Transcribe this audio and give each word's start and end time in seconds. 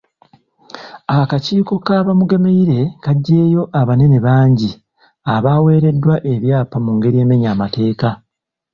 Akakiiko 1.19 1.73
ka 1.85 1.97
Bamugemereire 2.05 2.79
kaggyeeyo 3.03 3.63
abanene 3.81 4.17
bangi 4.25 4.71
abaweereddwa 5.35 6.15
ebyapa 6.33 6.77
mu 6.85 6.91
ngeri 6.97 7.17
emenya 7.23 7.49
amateeka. 7.55 8.09